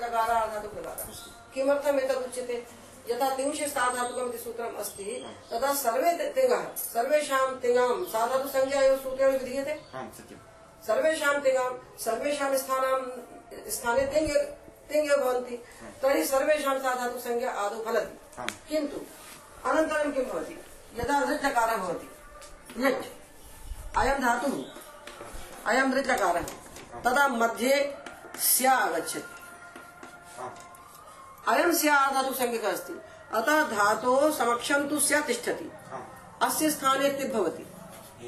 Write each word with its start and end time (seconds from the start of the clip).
लकारा 0.00 0.38
आधातुक 0.38 0.74
लकारा 0.74 1.08
किमर्थम् 1.54 2.00
एतदुच्यते 2.00 2.66
यथा 3.10 3.36
तिंशे 3.36 3.68
साधातुकमिति 3.68 4.38
सूत्रम् 4.38 4.76
अस्ति 4.76 5.26
तदा 5.50 5.74
सर्वे 5.74 6.12
ते- 6.12 6.34
तिङः 6.34 6.76
सर्वेषां 6.76 7.54
तिङां 7.54 8.04
साधातुसंज्ञा 8.04 8.80
एव 8.80 8.96
सूत्रेण 8.96 9.32
विधीयते। 9.32 9.80
सर्वेषां 10.86 11.40
तिङां 11.40 11.98
सर्वेषां 11.98 12.58
स्थानां 12.58 13.00
स्थाने 13.70 14.06
तिङ् 14.06 14.28
तिङ् 14.92 15.10
एव 15.10 15.16
भवन्ति 15.16 15.56
तर्हि 16.02 16.24
सर्वेषां 16.24 16.78
साधातुसंज्ञा 16.78 17.50
आदौ 17.50 17.80
फलति। 17.80 18.42
किन्तु 18.68 18.96
अनन्तरं 19.70 20.12
किं 20.12 20.24
भवति? 20.24 20.64
यदा 21.00 21.20
लृट्लकारः 21.20 21.76
भवति। 21.76 22.10
अयं 23.96 24.20
धातुः। 24.20 24.64
अयं 25.66 25.94
लृट्लकारः 25.94 26.42
तदा 27.04 27.28
मध्ये 27.28 27.94
स्या 28.38 28.72
आगच्छति। 28.72 29.39
आम् 30.40 31.54
अयं 31.54 31.72
स्या 31.72 32.10
धातुः 32.10 32.34
संज्ञकः 32.34 32.72
अस्ति। 32.72 33.00
अतः 33.32 33.62
धातोः 33.68 34.30
समक्षं 34.32 34.88
तु 34.88 34.98
स्या 35.00 35.20
तिष्ठति। 35.20 35.72
आम् 35.94 36.02
अस्य 36.42 36.70
स्थाने 36.70 37.08
भवति 37.34 37.66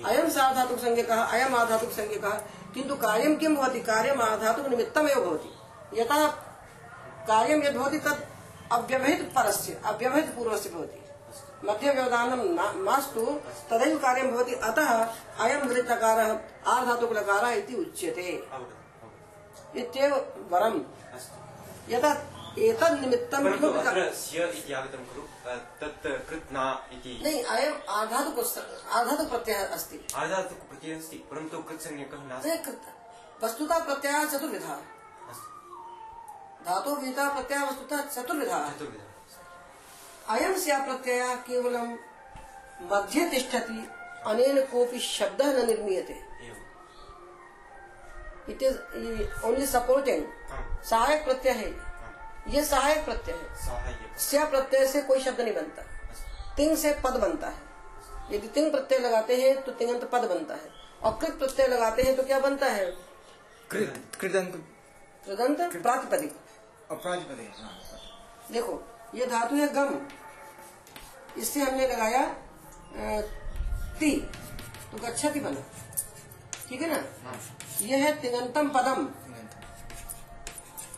अयं 0.07 0.31
साधातुक 0.31 0.79
संज्ञकः 0.79 1.23
अयम् 1.23 1.55
आधातुक 1.55 1.91
संज्ञकः 1.91 2.31
किन्तु 2.75 2.95
कार्यं 2.97 3.37
किं 3.37 3.55
भवति? 3.57 3.81
कार्यम् 3.81 4.21
आधातुक 4.21 4.67
निमित्तमेव 4.67 5.21
भवति। 5.21 6.01
यथा 6.01 6.29
कार्यं 7.29 7.63
यद् 7.65 7.77
भवति 7.77 7.99
तत् 7.99 8.25
अव्यवहित 8.73 9.33
परस्य 9.37 9.81
अव्यवहित 9.85 10.35
पूर्वस्य 10.37 10.71
भवति। 10.71 10.99
मध्ये 11.65 11.93
व्यवधानं 11.93 12.39
मास्तु 12.85 13.25
तदैव 13.71 13.99
कार्यं 13.99 14.31
भवति। 14.33 14.55
अतः 14.55 14.89
अयं 15.41 15.61
लृट्लकारः 15.61 16.39
आर्धातुकलकारः 16.67 17.51
इति 17.51 17.75
उच्यते। 17.75 18.29
इत्येव 19.77 20.15
वरम्। 20.51 20.81
अस्तु 21.83 22.63
यथा 22.63 22.89
एतद् 22.89 23.01
निमित्तं 23.01 23.45
किमपि 23.45 23.79
अत्र 23.79 24.05
का- 24.05 24.15
स्य 24.15 24.45
इति 24.45 24.73
आगतं 24.73 24.99
खलु 24.99 25.23
तत् 25.23 26.31
कृत् 26.31 26.53
न 26.53 26.89
इति। 26.93 27.21
नहीं 27.25 27.45
अयम् 27.45 27.81
आधातुक 27.89 28.55
आधातुक 28.91 29.29
प्रत्ययः 29.29 29.69
अस्ति। 29.69 30.07
आधातुक 30.17 30.59
प्रत्ययः 30.59 30.99
अस्ति 30.99 31.17
परन्तु 31.17 31.59
कृत्संज्ञकः 31.59 32.25
नास्ति? 32.25 32.51
वस्तुतः 33.45 33.85
प्रत्ययः 33.85 34.25
चतुर्विधः। 34.25 34.73
अस्तु। 34.73 35.53
धातु 36.65 36.95
विधा 36.95 37.33
प्रत्यय 37.33 37.59
वस्तुतः 37.59 38.03
चतुर्विधा। 38.03 38.73
चतुर्विधः। 38.77 39.05
अयम 40.35 40.59
स्या 40.59 40.79
प्रत्यय 40.79 41.37
केवलं 41.37 41.93
मध्ये 42.83 43.31
तिष्ठति 43.31 43.91
अनेन 44.27 44.67
कोऽपि 44.67 44.99
शब्दः 44.99 45.47
न 45.47 45.67
निर्मीयते। 45.67 46.32
इट 48.49 48.63
इज़ 48.63 48.77
ओनली 49.47 49.67
सपोर्टिंग 49.67 50.25
सहायक 50.91 51.25
प्रत्यय 51.25 51.53
है। 51.53 51.71
ये 52.49 52.65
सहायक 52.65 53.05
प्रत्यय 53.05 53.35
है। 53.35 53.55
साहाय्यक 53.57 54.19
स्या 54.21 54.45
प्रत्यय 54.45 54.87
से 54.87 55.03
कोई 55.03 55.21
शब्द 55.21 55.41
नहीं 55.41 55.55
बनता। 55.55 55.83
तिंग 56.57 56.77
से 56.77 56.93
पद 57.05 57.17
बनता 57.21 57.49
है। 57.49 57.71
यदि 58.31 58.49
तिंग 58.49 58.71
प्रत्यय 58.73 58.99
लगाते 58.99 59.37
हैं 59.37 59.63
तो 59.63 59.73
तिंगंत 59.73 60.05
पद 60.05 60.25
बनता 60.31 60.55
है। 60.55 60.71
और 61.03 61.19
कृत 61.19 61.39
प्रत्यय 61.39 61.67
लगाते 61.67 62.03
हैं 62.03 62.17
तो 62.17 62.23
क्या 62.23 62.39
बनता 62.41 62.67
है? 62.67 62.85
कृत 63.71 64.17
कृदंत। 64.21 64.53
कृदंत? 65.27 65.61
प्रातिपदिक। 65.83 66.37
हाँ। 67.59 67.79
देखो 68.53 68.83
ये 69.15 69.27
धातु 69.27 69.57
है 69.57 69.69
गम। 69.69 70.01
इससे 71.39 71.61
हमने 71.61 71.87
लगाया 71.87 72.27
ती। 74.01 74.11
तो 74.93 74.99
गच्छति 74.99 75.41
बना। 75.41 75.65
ठीक 76.69 76.83
है 76.83 76.89
ना? 76.89 76.99
यह 77.83 78.05
है 78.05 78.21
तिगंतम 78.21 78.69
पदम। 78.69 79.05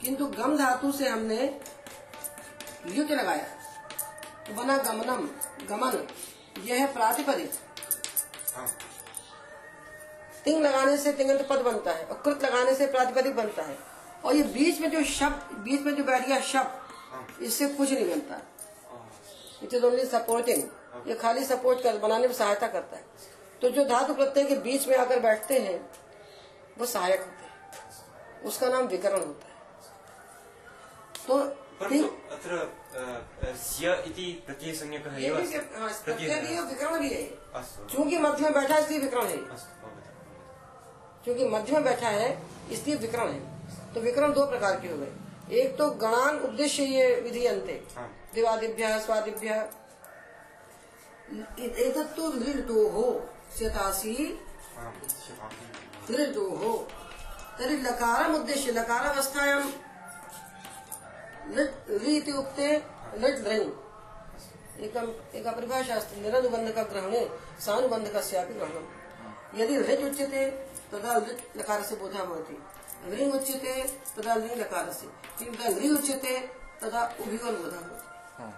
किंतु 0.02 0.26
गम 0.28 0.56
धातु 0.58 0.92
से 0.92 1.08
हमने 1.08 1.60
युत 2.86 3.10
लगाया। 3.10 3.44
तो 4.46 4.54
बना 4.54 4.76
गमनम 4.78 5.28
गमन। 5.68 6.06
यह 6.64 6.80
है 6.80 6.92
प्रातिपदिक। 6.92 7.52
तिंग 10.44 10.62
लगाने 10.64 10.96
से 10.98 11.12
तिंगंत 11.12 11.46
पद 11.50 11.60
बनता 11.62 11.92
है 11.92 12.04
और 12.04 12.20
कृत 12.24 12.44
लगाने 12.44 12.74
से 12.74 12.86
प्रातिपदिक 12.86 13.36
बनता 13.36 13.62
है। 13.62 13.78
और 14.24 14.36
ये 14.36 14.42
बीच 14.42 14.80
में 14.80 14.90
जो 14.90 15.02
शब्द 15.04 15.56
बीच 15.58 15.80
में 15.80 15.94
जो 15.94 16.04
बैठ 16.04 16.26
गया 16.26 16.40
शब्द 16.42 17.42
इससे 17.42 17.68
कुछ 17.68 17.92
नहीं 17.92 18.10
बनता। 18.10 18.40
इट 19.62 19.74
इज़ 19.74 19.84
ओनली 19.84 20.04
सपोर्टिंग 20.04 21.08
ये 21.08 21.14
खाली 21.14 21.44
सपोर्ट 21.44 21.82
कर 21.82 21.98
बनाने 21.98 22.26
में 22.26 22.34
सहायता 22.34 22.66
करता 22.66 22.96
है। 22.96 23.04
तो 23.62 23.70
जो 23.70 23.84
धातु 23.84 24.14
प्रत्यय 24.14 24.44
के 24.44 24.56
बीच 24.60 24.88
में 24.88 24.96
आकर 24.96 25.20
बैठते 25.20 25.58
हैं 25.58 25.78
वो 26.78 26.86
सहायक 26.86 27.20
होते 27.20 27.44
हैं। 27.44 28.42
उसका 28.42 28.68
नाम 28.68 28.84
विकरण 28.86 29.20
होता 29.20 29.46
है। 29.46 29.54
तो 31.28 31.38
अत्र 32.30 32.84
अ, 32.94 32.96
अ, 33.46 33.52
इति 34.06 34.42
प्रत्ययसंज्ञकः 34.46 35.16
ये 35.16 35.26
एव 35.26 35.36
भी 35.36 35.42
अस्ति। 35.42 35.58
विक- 35.58 35.76
हाँ, 35.76 35.90
भी 36.98 37.14
है 37.14 37.20
है। 37.20 37.38
चूँकि 37.86 38.18
मध्य 38.18 38.42
में 38.42 38.52
बैठा 38.52 38.74
है 38.74 38.82
इसलिए 38.82 38.98
विकरण 38.98 39.24
है। 39.24 39.36
क्योंकि 41.24 41.48
मध्य 41.48 41.72
में 41.72 41.84
बैठा 41.84 42.08
है 42.08 42.42
इसलिए 42.70 42.96
विकरण 42.96 43.28
है। 43.28 43.68
तो 43.94 44.00
विकरण 44.00 44.32
दो 44.32 44.46
प्रकार 44.46 44.80
के 44.80 44.88
हो 44.88 44.98
गए। 44.98 45.12
एक 45.58 45.76
तो 45.76 45.90
गणांग 45.90 46.44
उद्देश्य 46.44 46.82
ये 46.82 47.20
विधि 47.20 47.46
अंते। 47.46 47.88
आम् 47.98 48.34
दिवादिभ्य 48.34 49.00
स्वादिभ्य। 49.00 49.70
एतत्तु 51.62 52.32
लृतो 52.32 52.88
हो 52.88 53.28
शतासी 53.58 54.40
लृतो 56.10 56.44
तर्हि 57.58 57.76
लकारम 57.76 58.34
उद्देश्य 58.34 58.72
लकारावस्थायां 58.72 59.62
लट् 61.56 61.90
लि 61.90 62.16
इति 62.16 62.32
उक्ते 62.32 62.68
लट् 63.18 63.38
लृङ् 63.46 63.68
एकम् 64.84 65.10
एका 65.36 65.50
परिभाषा 65.52 65.94
अस्ति 65.94 66.20
निरनुबन्धकग्रहणे 66.20 67.22
सानुबन्धकस्यापि 67.60 68.54
ग्रहणम्। 68.54 68.88
यदि 69.60 69.74
लृट् 69.76 70.04
उच्यते 70.04 70.42
तदा 70.92 71.12
लृट् 71.16 71.56
लकारस्य 71.56 71.96
बोधः 71.96 72.24
भवति। 72.24 72.56
लृङ् 73.10 73.32
उच्यते 73.32 73.74
तदा 74.16 74.34
लिङ् 74.34 74.58
लकारस्य। 74.58 75.06
किन्तु 75.38 75.62
यदा 75.62 75.68
लृ 75.78 75.88
उच्यते 75.98 76.34
तदा 76.82 77.02
उभिवल्बोधः 77.20 77.80
भवति। 77.80 78.06
हाँ 78.38 78.52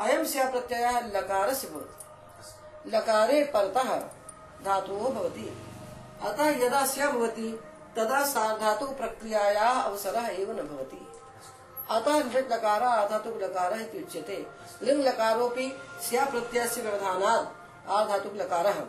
अयं 0.00 0.24
स्या 0.24 0.44
प्रत्ययः 0.50 0.94
लकारस्य 1.06 1.68
भवति 1.68 1.94
अस्तु 1.94 2.05
लकारे 2.86 3.44
परतः 3.44 3.98
धातुः 4.64 5.10
भवति। 5.10 5.62
अतः 6.22 6.44
यदा 6.44 6.86
स्या 6.86 7.10
तदा 7.96 8.26
सार्धातु 8.26 8.86
प्रक्रियायाः 8.86 9.82
अवसरः 9.82 10.26
एव 10.26 10.50
न 10.50 10.56
भवति। 10.56 11.06
अतः 11.90 12.18
लृट् 12.18 12.52
लकारः 12.52 12.88
आधातुक 12.88 13.42
लकारः 13.42 13.80
इति 13.80 13.98
उच्यते। 13.98 14.46
लिङ् 14.82 15.02
लकारोऽपि 15.02 15.78
स्या 16.02 16.24
प्रत्ययस्य 16.24 16.82
व्यवधानात् 16.82 17.90
आधातुक 17.90 18.34
लकारः। 18.34 18.80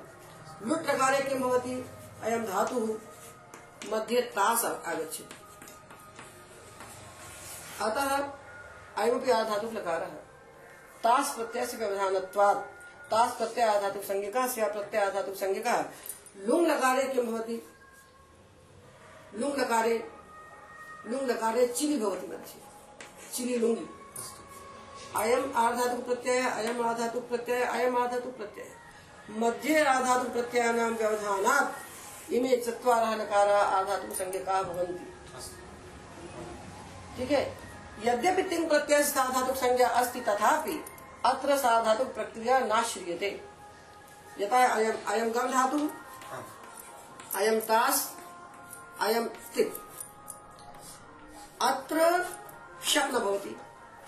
लुट् 0.68 0.90
लकारे 0.90 1.22
किं 1.22 1.40
भवति? 1.40 1.90
अयं 2.24 2.44
धातुः 2.44 2.96
मध्ये 3.94 4.22
तास् 4.22 4.66
आगच्छति। 4.66 5.29
अतः 7.81 8.29
अयमपि 8.97 9.31
आधातुक 9.31 9.74
लकारः। 9.74 10.09
तास् 11.03 11.35
प्रत्ययस्य 11.35 11.78
व्यवधानत्वात् 11.78 12.77
तास् 13.12 13.38
प्रत्यय 13.38 13.66
आधातुक 13.66 14.03
संज्ञकः 14.03 14.47
स्या 14.47 14.68
प्रत्यय 14.68 15.01
आधातुक 15.01 15.35
संज्ञकः 15.35 15.85
लुङ् 16.38 16.68
लकारे 16.68 17.03
किं 17.03 17.23
भवति? 17.23 17.68
लुङ् 19.35 19.57
लकारे 19.59 20.09
लुङ् 21.07 21.28
लकारे 21.28 21.67
चिलि 21.67 21.97
भवति 22.00 22.28
मध्ये 22.28 22.62
चिलि 23.34 23.57
लुङ्गि 23.57 23.88
अयम् 25.16 25.53
आधातुक 25.53 26.06
प्रत्यय, 26.06 26.41
अयम् 26.41 26.81
आधातुक 26.81 27.29
प्रत्यय, 27.29 27.63
अयम् 27.63 27.97
आधातुक 27.97 28.38
प्रत्यय। 28.38 28.66
मध्ये 29.29 29.85
आधातुक 29.85 30.34
प्रत्ययानां 30.34 30.91
व्यवधानात् 30.91 32.34
इमे 32.34 32.57
चत्वारः 32.57 33.16
लकाराः 33.16 33.61
आधातुक 33.61 34.11
संज्ञकाः 34.16 34.61
भवन्ति। 34.61 35.05
ठीक 37.17 37.32
है? 37.32 37.58
यद्यपि 38.05 38.43
तिंग 38.43 38.70
प्रत्यय 38.70 39.03
साधातुक 39.03 39.55
संज्ञा 39.55 39.87
अस्ति 39.87 40.22
तथापि 40.22 40.84
अत्र 41.25 41.58
साधातुक 41.58 42.14
प्रक्रिया 42.14 42.59
नाश्रियते। 42.59 43.29
यथा 44.40 44.66
अयम 44.66 44.97
अयम 45.08 45.31
गम 45.31 45.47
धातु 45.52 45.90
अयम 47.35 47.59
तास 47.59 48.16
अयम 49.02 49.25
तिप् 49.55 49.75
अत्र 51.61 52.25
शप 52.84 53.09
न 53.14 53.19
भवति। 53.19 53.55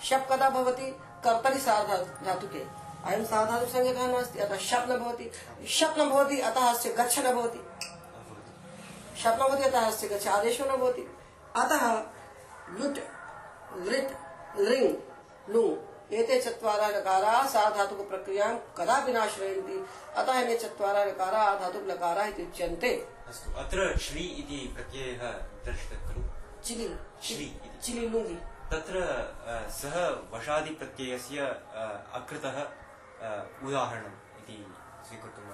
शप 0.02 0.26
कदा 0.32 0.50
भवति? 0.50 0.90
कर्तरि 1.24 1.58
साधा 1.58 1.96
धातुके 1.96 2.58
अयम 3.04 3.24
साधातुक 3.24 3.68
संज्ञकः 3.68 4.06
नास्ति 4.08 4.38
अतः 4.38 4.56
शप 4.58 4.86
न 4.88 4.96
भवति। 4.96 5.30
शप 5.68 5.94
न 5.98 6.08
भवति 6.10 6.40
अतः 6.40 6.68
अस्य 6.68 6.92
गच्छ 6.92 7.18
न 7.18 7.32
भवति। 7.32 7.58
शप 9.22 9.38
न 9.42 9.48
भवति 9.48 9.64
अतः 9.64 9.86
अस्य 9.86 10.08
गच्छ 10.08 10.26
आदेशो 10.28 10.64
न 10.64 10.76
भवति। 10.76 11.02
अतः 11.56 11.92
लुट् 12.78 12.98
लृट् 13.88 14.10
लृङ् 14.60 14.94
लुङ्। 15.52 15.89
एते 16.18 16.40
चत्वारा 16.42 16.86
लकारा 16.88 17.34
सा 17.46 17.62
धातुक 17.76 18.00
प्रक्रियाँ 18.08 18.50
कदा 18.78 18.96
विनाश्रयन्ति 19.06 19.76
अतः 20.20 20.40
इमे 20.40 20.56
चत्वारा 20.58 21.04
लकारा 21.04 21.42
धातुक 21.60 21.84
लकारा 21.90 22.24
इति 22.32 22.42
उच्यन्ते। 22.42 22.90
अस्तु 23.30 23.52
अत्र 23.62 23.96
श्री 24.06 24.24
इति 24.42 24.58
प्रत्ययः 24.76 25.22
दर्शितः 25.66 25.98
खलु? 26.06 26.22
चिलि 26.64 26.88
श्री 27.26 27.46
चिलि 27.82 28.08
लुङ्गि 28.14 28.38
तत्र 28.72 28.96
सः 29.80 29.94
वशादिप्रत्ययस्य 30.32 31.38
अकृतः 32.18 32.56
उदाहरणम् 33.66 34.18
इति 34.40 34.56
स्वीकर्तुं 35.08 35.44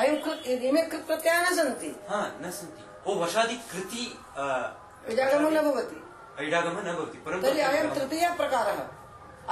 अयं 0.00 0.16
कृत् 0.24 0.46
इमे 0.46 0.82
कृत् 0.90 1.06
प्रत्ययाः 1.06 1.48
न 1.48 1.54
सन्ति। 1.56 1.88
हा 2.08 2.20
न 2.42 2.50
सन्ति। 2.58 2.82
ओ 3.06 3.14
वशादि 3.22 3.56
कृति 3.70 4.04
अ, 4.36 4.44
इडागमो 5.10 5.48
न 5.50 5.62
भवति। 5.62 5.98
ऐडागमः 6.40 6.82
न 6.82 6.94
भवति 6.96 7.18
परन्तु 7.24 7.42
तर्हि 7.46 7.60
अयं 7.60 7.86
तृतीयः 7.94 8.32
प्रकारः। 8.36 8.78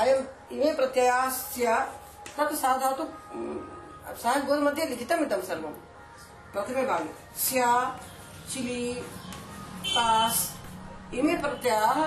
अयम् 0.02 0.25
इमे 0.55 0.70
प्रत्ययास्य 0.75 1.64
तत् 2.37 2.55
सा 2.56 2.70
धातु 2.82 3.05
सः 4.23 4.35
गोल् 4.47 4.62
मध्ये 4.64 4.85
लिखितम् 4.87 5.23
इदं 5.23 5.43
सर्वं। 5.49 5.75
प्रथमे 6.52 6.82
भागे 6.87 7.12
स्या 7.41 7.70
चिलि 8.52 8.82
तास् 9.87 10.41
इमे 11.19 11.35
प्रत्ययाः 11.43 11.99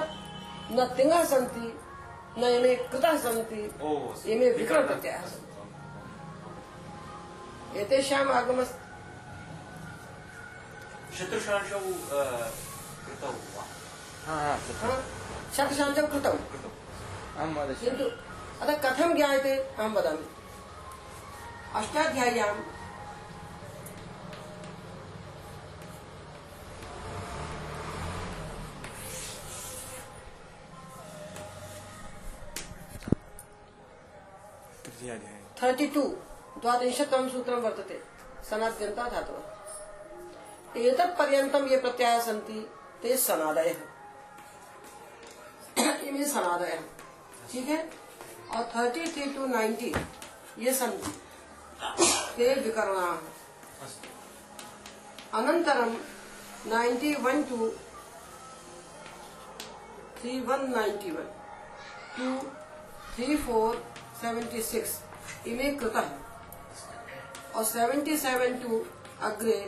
न 0.71 0.77
तिङः 0.97 1.23
सन्ति 1.31 1.67
न 2.37 2.41
इमे 2.57 2.71
कृतः 2.91 3.13
सन्ति 3.25 3.61
इमे 4.33 4.47
विकरणप्रत्ययाः 4.51 5.23
सन्ति। 5.31 5.51
एतेषाम् 7.79 8.31
आगम 8.31 8.59
शत्रुशांशौ 11.17 11.79
अ, 12.17 12.19
कृतौ 13.13 13.31
वा 13.55 13.63
हा। 14.27 14.35
हा 14.81 14.91
कृतौ 16.11 16.31
कृतौ 16.51 16.69
अहं 17.37 17.49
वदामि 17.55 17.73
किन्तु 17.81 18.05
अतः 18.61 18.75
कथं 18.83 19.15
ज्ञायते 19.15 19.55
अहं 19.55 19.93
वदामि 19.93 20.27
अष्टाध्याय्यां 21.75 22.53
थर्टि 35.61 35.85
टु 35.87 36.01
द्वात्रिंशत्तमं 36.61 37.27
सूत्रं 37.29 37.61
वर्तते। 37.61 37.97
सनाद्यन्ता 38.49 39.03
धातवः 39.09 40.79
एतत् 40.79 41.17
ये 41.67 41.77
प्रत्ययाः 41.77 42.19
सन्ति। 42.25 42.59
ते 43.03 43.15
सनादयः 43.17 43.79
इमे 46.07 46.25
सनादयः 46.25 46.81
ठीक 47.51 47.67
है? 47.67 47.77
और 48.55 48.63
थर्टी 48.75 49.05
थ्री 49.13 49.25
टू 49.33 49.45
नाइन्टी 49.47 49.93
ये 50.63 50.73
सन्ति 50.73 51.11
ते 52.37 52.53
विकरणाः 52.55 53.17
अनन्तरं 55.39 55.91
ninety 56.73 57.13
one 57.21 57.43
two 57.49 57.67
three 60.21 60.39
one 60.49 60.67
ninety 60.75 61.11
one 61.11 61.31
two 62.17 62.27
three 63.15 63.35
four 63.45 63.75
seventy 64.21 64.61
six 64.63 65.47
इमे 65.47 65.71
कृतः 65.81 66.07
और 67.55 67.63
सेवेण्टि 67.73 68.17
सेवेन् 68.17 68.61
टु 68.63 68.83
अग्रे 69.29 69.59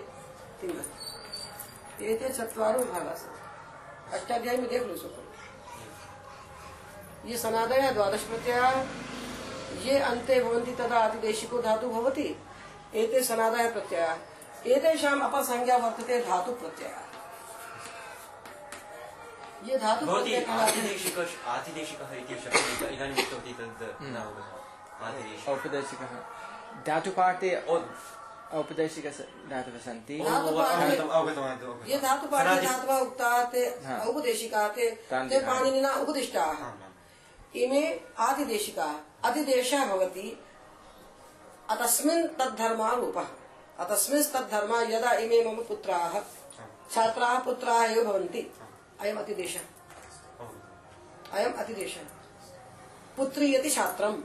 तिङ्गः 2.00 2.12
एते 2.12 2.30
चत्वारो 2.30 2.80
भागाः 2.80 3.16
सन्ति 3.16 4.58
में 4.58 4.70
देख 4.70 4.84
लो 4.84 4.94
इसको 4.94 5.22
ये 7.26 7.38
सनादय 7.38 7.92
द्वादश 7.92 8.24
प्रत्यय 8.24 8.62
ये 9.86 9.94
अन्ते 10.00 10.36
भवन्ति 10.44 10.72
तदा 10.72 11.00
अतिदेशिको 11.00 11.62
धातु 11.62 11.88
भवति 11.90 12.28
एते 12.96 13.24
सनादय 13.24 13.66
प्रत्यय 13.70 14.18
एतेषाम् 14.76 15.22
अपसंज्ञा 15.22 15.78
वर्तते 15.78 16.16
धातु 16.22 16.52
प्रत्यय 16.52 16.92
ये 19.66 19.78
धातु 19.78 20.06
भवती 20.06 20.22
प्रत्यय 20.22 20.42
कहलाते 20.42 20.72
हैं। 20.72 20.90
आतिदेशिक 20.90 21.18
आतिदेशिकः 21.48 22.12
इति 22.16 22.36
शब्दः 22.36 22.88
इदानीं 22.96 23.24
उक्तवती 23.24 23.54
तद् 23.54 23.84
न 24.02 24.16
अवगतम् 24.16 25.06
आतिदेशिकः 25.06 25.52
औपदेशिकः। 25.52 26.12
धातुपाठे 26.88 27.52
औपदेशिक 28.54 29.06
धातवः 29.50 29.80
सन्ति 29.86 30.14
ये 31.92 31.98
धातु 32.00 32.28
पाठे 32.28 32.62
धातवः 32.66 33.00
उक्ताः 33.00 33.44
ते 33.44 33.64
हाँ। 33.86 34.00
ते 34.76 34.90
ते 35.30 35.36
हाँ। 35.36 35.56
पाणिनिना 35.56 35.94
उपदिष्टाः। 35.94 36.60
इमे 37.56 37.82
आदिदेशिकाः 38.20 38.94
अधिदेशः 39.30 39.86
भवति 39.86 40.28
अतस्मिन् 41.70 42.28
तद्धर्मारूपः 42.40 43.28
अतस्मिन् 43.80 44.24
तद्धर्मा 44.24 44.82
यदा 44.82 45.12
इमे 45.14 45.44
मम 45.44 45.64
पुत्राः 45.64 46.20
छात्राः 46.92 47.40
पुत्राः 47.40 47.84
एव 47.84 48.04
भवन्ति 48.04 48.52
अयम् 49.02 49.18
अतिदेशः। 49.18 49.66
अयम् 51.34 51.54
अतिदेशः 51.54 52.04
पुत्रीयति 53.18 53.70
छात्रम् 53.70 54.22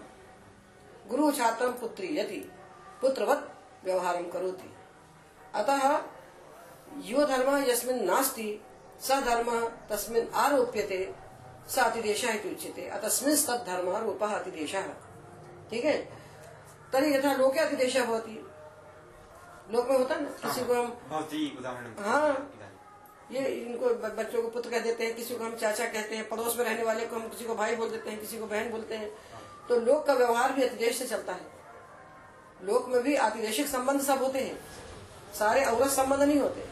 गुरुः 1.08 1.32
छात्रं 1.32 1.72
पुत्रीयति 1.72 2.40
पुत्रवत् 3.00 3.49
व्यवहारं 3.84 4.30
करोति। 4.30 4.72
अतः 5.54 6.02
यो 7.04 7.26
धर्मः 7.26 7.66
यस्मिन् 7.68 8.04
नास्ति 8.04 8.60
स 9.00 9.10
धर्मः 9.10 9.68
तस्मिन् 9.68 10.28
आरोप्यते 10.34 11.14
स 11.68 11.78
अतिदेशः 11.78 12.32
इति 12.32 12.48
उच्यते। 12.48 12.88
अतस्मिन् 12.88 13.36
तद्धर्मः 13.36 13.98
रूपः 13.98 14.26
अतिदेशः। 14.26 14.82
ठीक 15.70 15.84
है? 15.84 15.96
तर्हि 16.92 17.14
यथा 17.14 17.34
लोके 17.34 17.60
अतिदेशः 17.60 18.06
भवति। 18.06 18.46
लोक 19.72 19.88
में 19.88 19.98
होता 19.98 20.14
ना? 20.14 20.28
किसी 20.28 20.64
को 20.64 20.74
हम 20.74 20.98
हाँ। 21.98 22.50
ये 23.32 23.40
इनको 23.40 23.88
बच्चों 23.88 24.42
को 24.42 24.48
पुत्र 24.48 24.70
कह 24.70 24.78
देते 24.78 25.04
हैं 25.04 25.14
किसी 25.14 25.34
को 25.34 25.44
हम 25.44 25.56
चाचा 25.56 25.86
कहते 25.86 26.16
हैं 26.16 26.28
पड़ोस 26.28 26.56
में 26.58 26.64
रहने 26.64 26.82
वाले 26.82 27.06
को 27.06 27.16
हम 27.16 27.28
किसी 27.28 27.44
को 27.44 27.54
भाई 27.54 27.76
बोल 27.76 27.90
देते 27.90 28.10
हैं 28.10 28.20
किसी 28.20 28.38
को 28.38 28.46
बहन 28.46 28.70
बोलते 28.70 28.94
हैं। 28.94 29.10
तो 29.68 29.80
लोक 29.80 30.06
का 30.06 30.14
व्यवहार 30.14 30.52
भी 30.52 30.62
अतिदेश 30.62 30.98
से 30.98 31.06
चलता 31.06 31.32
है। 31.32 31.59
लोक 32.64 32.88
में 32.88 33.02
भी 33.02 33.16
आतिदेशिक 33.16 33.68
संबंध 33.68 34.00
सब 34.00 34.22
होते 34.22 34.38
हैं। 34.38 34.64
सारे 35.38 35.64
अवरस 35.64 35.96
संबंध 35.96 36.22
नहीं 36.22 36.40
होते। 36.40 36.68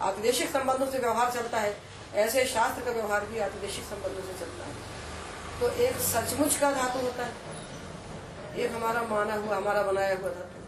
आतिदेशिक 0.00 0.50
संबंधों 0.50 0.86
से 0.86 0.98
व्यवहार 0.98 1.32
चलता 1.32 1.58
है। 1.58 1.80
ऐसे 2.14 2.44
शास्त्र 2.44 2.84
का 2.84 2.90
व्यवहार 2.90 3.26
भी 3.26 3.38
आतिदेशिक 3.38 3.84
संबंधों 3.84 4.22
से 4.22 4.40
चलता 4.40 4.64
है। 4.66 4.74
तो 5.60 5.70
एक 5.70 5.96
सचमुच 5.96 6.56
का 6.56 6.72
धातु 6.72 6.98
होता 6.98 7.24
है। 7.24 7.32
एक 8.56 8.72
हमारा 8.72 9.02
माना 9.02 9.34
हुआ, 9.34 9.56
हमारा 9.56 9.82
बनाया 9.82 10.16
हुआ 10.16 10.28
धातु। 10.28 10.62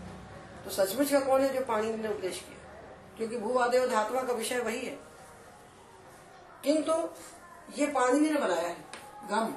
तो 0.65 0.71
सचमुच 0.71 1.11
का 1.11 1.21
कौन 1.21 1.41
है 1.41 1.55
जो 1.55 1.61
पाणिनि 1.61 2.03
ने 2.03 2.09
उपदेश 2.09 2.39
किया? 2.39 2.83
क्योंकि 3.17 3.39
भूवादेव 3.39 3.91
धातुआ 3.91 4.23
का 4.23 4.33
विषय 4.33 4.59
वही 4.59 4.81
है। 4.81 4.99
किंतु 6.65 6.93
ये 7.79 7.87
पाणिनि 7.87 8.31
ने 8.31 8.41
बनाया 8.41 8.69
है, 8.69 8.77
गम। 9.31 9.55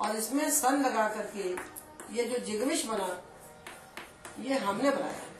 और 0.00 0.16
इसमें 0.16 0.50
सन 0.50 0.82
लगा 0.86 1.08
करके 1.08 1.56
ये 2.16 2.24
जो 2.24 2.38
जिगमिश 2.38 2.86
बना 2.86 3.22
ये 4.38 4.58
हमने 4.58 4.90
बनाया। 4.90 5.12
है। 5.12 5.30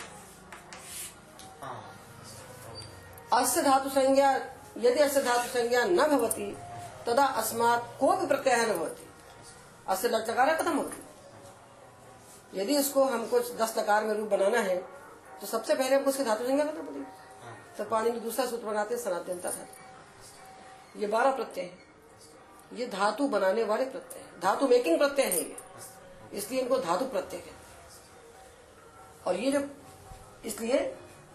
अस्य 3.33 3.63
धातु 3.63 3.89
संज्ञा 3.89 4.31
यदि 4.79 5.01
अस्य 5.01 5.23
धातु 5.23 5.49
संज्ञा 5.49 5.85
न 5.85 6.07
भवति 6.09 6.57
तदा 7.07 7.25
अस्मात् 7.25 7.99
कोऽपि 8.01 8.27
प्रत्ययः 8.27 8.67
न 8.67 8.79
भवति। 8.79 9.07
अस्य 9.89 10.09
लट्लकार 10.09 10.55
कथम 10.57 10.77
होती? 10.79 11.03
यदि 12.61 12.77
इसको 12.77 13.05
हमको 13.05 13.41
दस 13.41 13.75
लकार 13.79 14.05
में 14.05 14.15
रूप 14.15 14.29
बनाना 14.29 14.59
है 14.59 14.77
तो 15.41 15.47
सबसे 15.47 15.75
पहले 15.75 15.97
हमको 15.97 16.11
उसकी 16.11 16.25
धातु 16.25 16.45
संज्ञा 16.45 16.65
करना 16.65 16.83
पड़ेगी। 16.83 17.05
तो 17.79 17.85
पानी 17.85 18.11
में 18.11 18.23
दूसरा 18.23 18.47
सूत्र 18.47 18.67
बनाते 18.67 18.95
हैं 18.95 19.03
सनातनता 19.03 19.51
धातु। 19.51 21.01
ये 21.01 21.07
बारह 21.07 21.33
प्रत्यय 21.33 21.65
है। 21.65 21.79
ये 22.73 22.87
धातु 22.87 23.29
बनाने 23.29 23.65
वाले 23.65 23.85
प्रत्यय 23.85 24.23
हैं। 24.23 24.41
धातु 24.41 24.69
मेकिंग 24.69 24.99
प्रत्यय 24.99 25.27
है 25.27 25.39
ये। 25.39 25.57
इसलिए 26.33 26.61
इनको 26.61 26.79
धातु 26.79 27.05
प्रत्यय 27.05 27.41
कहते 27.41 27.51
हैं। 27.51 27.60
और 29.27 29.37
ये 29.37 29.50
जो, 29.53 29.61
इसलिए 30.45 30.79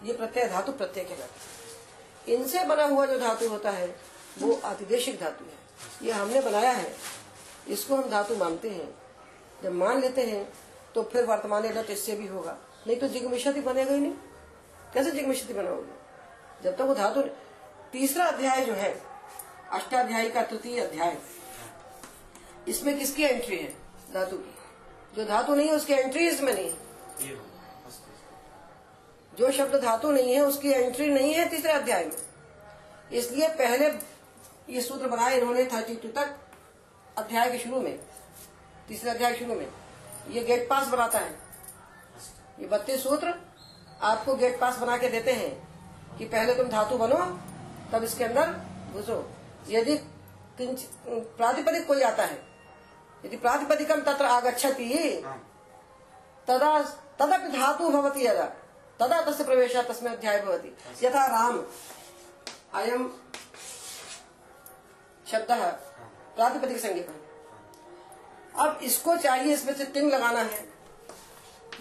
ये 0.04 0.14
प्रत्यय 0.14 0.48
धातु 0.50 0.72
प्रत्यय 0.72 1.04
कहलाते 1.04 2.32
हैं। 2.32 2.38
इनसे 2.38 2.64
बना 2.66 2.84
हुआ 2.84 3.06
जो 3.06 3.20
धातु 3.20 3.50
होता 3.50 3.72
है, 3.72 3.96
वो 4.40 4.54
अतिदेशिक 4.54 5.20
धातु 5.20 5.46
है। 5.46 6.08
ये 6.08 6.12
हमने 6.12 6.42
बनाया 6.42 6.72
है। 6.72 6.96
इसको 7.68 7.96
हम 7.96 8.10
धातु 8.10 8.36
मानते 8.36 8.70
हैं। 8.70 8.94
जब 9.64 9.74
मान 9.74 10.00
लेते 10.02 10.22
हैं 10.22 10.54
तो 10.96 11.04
फिर 11.04 11.26
वर्तमान 11.26 11.66
लट 11.68 11.90
इससे 11.90 12.16
भी 12.16 12.28
होगा। 12.28 12.58
नहीं 12.88 12.98
तो 12.98 13.08
जिगमिशति 13.08 13.62
बनेगा 13.62 13.94
ही 13.94 14.00
नहीं। 14.00 14.14
कैसे 14.94 15.12
जिगमिशति 15.12 15.54
बनाओगे? 15.54 15.94
जब 16.64 16.72
तक 16.72 16.78
तो 16.78 16.86
वो 16.86 16.96
धातु 16.96 17.22
तीसरा 17.92 18.26
अध्याय 18.26 18.66
जो 18.66 18.74
है, 18.74 19.02
अष्टाध्यायी 19.72 20.30
का 20.32 20.42
तृतीय 20.42 20.80
अध्याय, 20.82 21.18
इसमें 22.68 22.98
किसकी 23.00 23.24
एंट्री 23.24 23.58
है? 23.58 23.70
धातु 24.14 24.38
की। 24.38 24.54
जो 25.16 25.26
धातु 25.26 25.56
नहीं 25.56 25.68
है, 25.68 25.76
उसकी 25.76 25.94
एंट्री 25.94 26.28
इसमें 26.28 26.54
नहीं 26.54 26.70
है। 26.70 27.55
जो 29.40 29.52
शब्द 29.52 29.76
धातु 29.84 30.12
नहीं 30.12 30.34
है 30.34 30.42
उसकी 30.42 30.72
एंट्री 30.72 31.08
नहीं 31.08 31.34
है 31.34 31.48
तीसरे 31.50 31.72
अध्याय 31.72 32.06
में। 32.06 32.12
इसलिए 33.14 33.48
पहले 33.56 33.88
ये 34.70 34.82
सूत्र 34.82 35.08
बनाए 35.08 35.38
इन्होंने 35.38 35.64
थर्टी 35.74 35.96
टू 35.96 36.08
तक 36.12 36.36
अध्याय 37.18 37.52
के 37.52 37.58
शुरू 37.60 37.82
में 37.82 37.98
तीसरे 38.88 39.12
अध्याय 39.12 39.34
शुरू 39.36 39.56
में। 39.56 39.68
ये 40.30 40.44
गेट 40.44 40.68
पास 40.70 40.88
बनाता 40.88 41.20
है। 41.20 41.30
ये 42.60 42.68
बत्तीस 42.68 43.04
सूत्र 43.04 43.34
आपको 44.04 44.36
गेट 44.36 44.60
पास 44.60 44.78
बना 44.80 44.98
के 44.98 45.10
देते 45.10 45.32
हैं 45.34 46.18
कि 46.18 46.26
पहले 46.26 46.56
तुम 46.56 46.70
धातु 46.70 46.98
बनो 46.98 47.18
तब 47.92 48.04
इसके 48.04 48.24
अंदर 48.24 48.52
घुसो। 48.94 49.18
यदि 49.70 49.98
प्रातिपदिक 50.60 51.88
कोई 51.88 52.02
आता 52.04 52.24
है 52.24 52.40
यदि 53.24 53.38
प्रातिपदिकम 53.38 54.02
तत्र 54.02 54.26
आगच्छति 54.28 55.24
आम् 55.24 55.40
तदा 56.48 56.80
तदपि 57.20 57.58
धातु 57.58 57.90
भवति 57.90 58.26
यदा। 58.28 58.52
तदा 59.00 59.22
तस्य 59.22 59.44
प्रवेशः 59.44 59.82
तस्मिन् 59.84 60.14
अध्याये 60.14 60.42
भवति। 60.42 60.76
यथा 61.04 61.26
राम 61.28 61.64
अयम 62.76 63.10
शब्दः, 65.26 65.66
प्रातिपदिक 66.36 66.80
संज्ञक 66.80 67.08
अब 68.56 68.80
इसको 68.84 69.16
चाहिए 69.18 69.54
इसमें 69.54 69.74
से 69.76 69.86
तिंग 69.86 70.12
लगाना 70.14 70.40
है। 70.42 70.64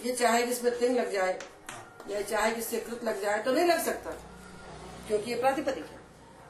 ये 0.04 0.12
चाहे 0.12 0.42
कि 0.42 0.52
इसमें 0.52 0.78
तिंग 0.78 0.97
लग 0.99 1.12
जाए, 1.12 1.38
या 2.11 2.23
चाहे 2.23 2.50
कि 2.50 2.61
इससे 2.61 2.78
कृत 2.80 3.04
लग 3.04 3.21
जाए 3.23 3.42
तो 3.42 3.52
नहीं 3.52 3.66
लग 3.66 3.85
सकता, 3.85 4.11
क्योंकि 5.09 5.30
ये 5.30 5.37
प्रातिपदिक 5.40 5.85
है। 5.85 5.99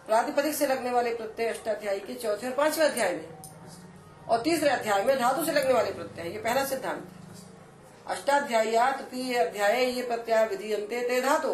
प्रातिपदिक 0.06 0.54
से 0.54 0.66
लगने 0.66 0.90
वाले 0.90 1.14
प्रत्यय 1.14 1.48
अष्टाध्यायी 1.48 2.00
के 2.00 2.14
चौथे 2.14 2.46
और 2.46 2.54
पाँचवें 2.54 2.84
अध्याय 2.86 3.12
में, 3.12 3.28
और 4.28 4.42
तीसरे 4.42 4.68
अध्याय 4.70 5.04
में 5.04 5.18
धातु 5.18 5.44
से 5.44 5.52
लगने 5.52 5.72
वाले 5.72 5.92
प्रत्यय, 5.92 6.32
ये 6.32 6.38
पहला 6.38 6.64
सिद्धांत 6.64 7.02
है। 7.02 7.23
अष्टाध्यायी 8.06 8.74
अध्याय 9.34 9.84
ये 9.86 10.02
प्रत्यय 10.02 10.46
विधीयन्ते 10.46 11.00
ते 11.02 11.20
धातु। 11.20 11.52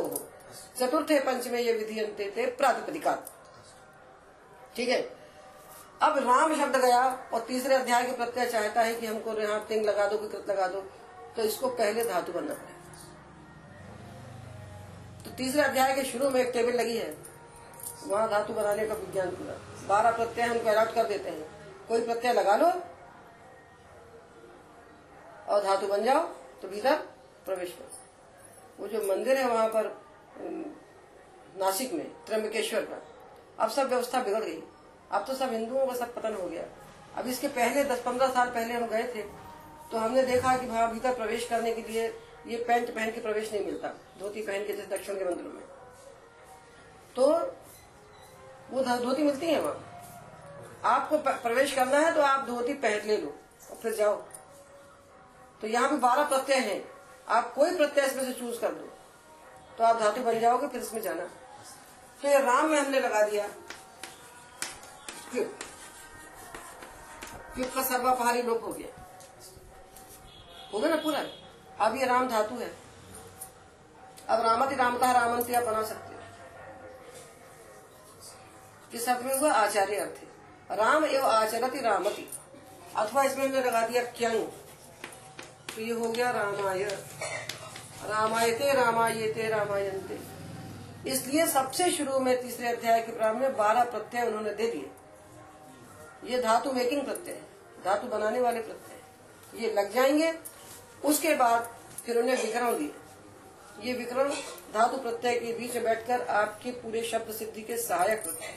चतुर्थे 0.78 1.18
पंचमे 1.20 1.60
ये 1.62 1.72
विधीयन्ते 1.72 2.24
ते 2.30 2.46
प्रातिपदिका 2.58 3.14
ठीक 4.76 4.88
है? 4.88 5.00
अब 6.00 6.16
राम 6.18 6.54
शब्द 6.56 6.76
गया 6.76 7.02
और 7.32 7.40
तीसरे 7.48 7.74
अध्याय 7.74 8.04
के 8.06 8.12
प्रत्यय 8.16 8.46
चाहता 8.46 8.80
है 8.80 8.94
कि 8.94 9.06
हमको 9.06 9.32
यहाँ 9.32 9.64
तिंग 9.68 9.84
लगा 9.86 10.06
दो 10.08 10.18
कृत 10.18 10.50
लगा 10.50 10.66
दो 10.68 10.80
तो 11.36 11.42
इसको 11.42 11.68
पहले 11.70 12.04
धातु 12.04 12.32
बनना 12.32 12.54
पड़ेगा 12.54 12.78
तो 15.24 15.30
तीसरे 15.36 15.62
अध्याय 15.62 15.94
के 15.94 16.04
शुरू 16.04 16.30
में 16.30 16.40
एक 16.40 16.50
टेबल 16.52 16.78
लगी 16.80 16.96
है। 16.96 17.14
वहाँ 18.06 18.28
धातु 18.30 18.52
बनाने 18.54 18.86
का 18.88 18.94
विज्ञान 18.96 19.30
पूरा 19.30 19.54
बारह 19.88 20.10
प्रत्यय 20.16 20.44
हम 20.44 20.68
अलर्ट 20.68 20.94
कर 20.94 21.06
देते 21.06 21.30
हैं। 21.30 21.46
कोई 21.88 22.00
प्रत्यय 22.02 22.32
लगा 22.32 22.56
लो 22.56 22.66
और 25.48 25.64
धातु 25.64 25.86
बन 25.86 26.04
जाओ। 26.04 26.28
तो 26.62 26.68
भीतर 26.68 26.96
प्रवेश 27.46 27.70
करो 27.70 27.88
वो 28.78 28.88
जो 28.88 29.02
मंदिर 29.06 29.36
है 29.36 29.48
वहाँ 29.48 29.68
पर 29.68 29.86
नासिक 31.58 31.92
में, 31.92 32.06
त्र्यंबकेश्वर 32.26 32.80
का 32.82 33.02
अब 33.58 33.70
सब 33.70 33.88
व्यवस्था 33.88 34.22
बिगड़ 34.22 34.42
गई। 34.42 34.62
अब 35.10 35.24
तो 35.26 35.34
सब 35.34 35.52
हिंदुओं 35.52 35.86
का 35.86 35.94
सब 35.94 36.14
पतन 36.14 36.34
हो 36.34 36.48
गया। 36.48 36.64
अब 37.16 37.26
इसके 37.28 37.48
पहले 37.50 37.84
दस 37.84 38.02
पंद्रह 38.02 38.28
साल 38.30 38.50
पहले 38.50 38.74
हम 38.74 38.86
गए 38.88 39.02
थे 39.14 39.22
तो 39.90 39.98
हमने 39.98 40.22
देखा 40.24 40.56
कि 40.56 40.66
वहाँ 40.66 40.90
भीतर 40.92 41.14
प्रवेश 41.14 41.48
करने 41.48 41.72
के 41.74 41.82
लिए 41.82 42.06
ये 42.46 42.56
पैंट 42.58 42.90
पहन 42.90 43.10
के 43.10 43.20
प्रवेश 43.20 43.52
नहीं 43.52 43.64
मिलता, 43.64 43.88
धोती 44.20 44.42
पहन 44.42 44.66
के 44.66 44.72
जैसे 44.72 44.88
दक्षिण 44.88 45.14
के 45.14 45.24
मंदिरों 45.24 45.52
में। 45.52 45.62
तो 47.16 47.26
वो 48.70 48.82
धोती 48.82 49.22
मिलती 49.22 49.46
है 49.46 49.60
वहाँ। 49.60 49.86
आपको 50.86 51.18
प्रवेश 51.18 51.74
करना 51.74 51.98
है 51.98 52.14
तो 52.14 52.20
आप 52.22 52.46
धोती 52.46 52.74
पहन 52.74 53.06
ले 53.06 53.16
लो, 53.16 53.34
और 53.70 53.76
फिर 53.76 53.94
जाओ। 53.94 54.22
तो 55.62 55.66
यहाँ 55.66 55.88
पे 55.88 55.96
बारह 55.98 56.24
प्रत्यय 56.24 56.58
हैं। 56.60 56.82
आप 57.28 57.52
कोई 57.54 57.76
प्रत्यय 57.76 58.06
इसमें 58.06 58.24
से 58.24 58.32
चूज़ 58.32 58.60
कर 58.60 58.68
दो 58.70 58.86
तो 59.78 59.84
आप 59.84 60.00
धातु 60.00 60.20
बन 60.22 60.38
जाओगे, 60.40 60.66
फिर 60.68 60.80
इसमें 60.80 61.00
जाना। 61.02 61.24
फिर 62.22 62.40
राम 62.42 62.66
में 62.66 62.78
हमने 62.78 63.00
लगा 63.00 63.22
दिया। 63.22 63.46
क्यों 65.32 65.44
क्यों 67.54 67.66
का 67.66 67.82
सर्वापहारी 67.84 68.42
लोप 68.42 68.64
हो 68.64 68.72
गया। 68.72 68.88
हो 70.72 70.78
गया 70.78 70.90
ना 70.90 70.96
पूरा? 70.96 71.18
अब 71.80 71.96
ये 71.96 72.06
राम 72.06 72.28
धातु 72.28 72.54
है। 72.56 72.70
अब 74.28 74.40
रामति 74.46 74.74
रामता 74.74 75.12
रामंती 75.12 75.54
आप 75.54 75.64
बना 75.64 75.82
सकते 75.84 76.14
हो। 76.14 76.20
किस 78.92 79.08
अर्थ 79.08 79.24
में 79.24 79.38
हुआ 79.38 79.52
आचार्य 79.54 79.96
अर्थ 79.96 80.76
राम 80.78 81.04
एवं 81.04 81.28
आचरति 81.28 81.80
रामति। 81.80 82.30
अथवा 82.96 83.22
इसमें 83.22 83.44
हमने 83.46 83.60
लगा 83.60 83.86
दिया 83.86 84.02
क्यंग 84.12 84.46
तो 85.74 85.82
ये 85.82 85.92
हो 85.92 86.10
गया 86.10 86.30
रामाय 86.30 86.82
रामायते 88.04 88.72
रामायते 88.74 89.48
रामायणते 89.48 90.18
इसलिए 91.10 91.46
सबसे 91.46 91.90
शुरू 91.90 92.18
में 92.18 92.40
तीसरे 92.42 92.68
अध्याय 92.68 93.00
के 93.02 93.12
प्रारंभ 93.12 93.40
में 93.40 93.56
बारह 93.56 93.84
प्रत्यय 93.84 94.26
उन्होंने 94.26 94.50
दे 94.50 94.66
दिए। 94.66 94.90
ये 96.24 96.40
धातु 96.42 96.72
मेकिंग 96.72 97.02
प्रत्यय 97.02 97.40
धातु 97.84 98.06
बनाने 98.06 98.40
वाले 98.40 98.60
प्रत्यय 98.60 99.62
ये 99.62 99.72
लग 99.74 99.92
जाएँगे। 99.94 100.32
उसके 101.04 101.34
बाद 101.34 101.70
फिर 102.06 102.18
उन्हें 102.18 102.36
विकरण 102.36 102.76
दिए। 102.78 102.92
ये 103.82 103.92
विकरण 103.92 104.30
धातु 104.74 104.96
प्रत्यय 104.96 105.38
के 105.40 105.52
बीच 105.52 105.76
बैठकर 105.76 106.26
आपके 106.30 106.70
पूरे 106.72 107.02
शब्द 107.02 107.32
सिद्धि 107.34 107.62
के 107.62 107.76
सहायक 107.76 108.24
हैं। 108.42 108.54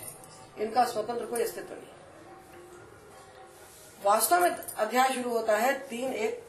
इनका 0.58 0.86
स्वतंत्र 0.86 1.26
कोई 1.26 1.44
अस्तित्व 1.44 1.74
नहीं। 1.74 1.92
वास्तव 4.06 4.42
में 4.42 4.50
अध्याय 4.50 5.10
शुरू 5.14 5.30
होता 5.30 5.58
है 5.58 5.74
तीन 5.90 6.14
एक 6.14 6.44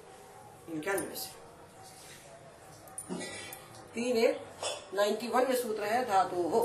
से 0.70 1.32
तीन 3.94 4.16
एक 4.16 4.40
नाइन्टी 4.94 5.28
वन 5.28 5.46
में 5.48 5.56
सूत्र 5.56 5.84
है, 5.84 6.04
धातु 6.04 6.36
हो 6.36 6.60